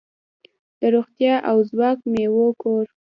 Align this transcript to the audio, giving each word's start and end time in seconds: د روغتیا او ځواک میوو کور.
د 0.79 0.81
روغتیا 0.95 1.33
او 1.49 1.57
ځواک 1.69 1.99
میوو 2.11 2.47
کور. 2.61 2.83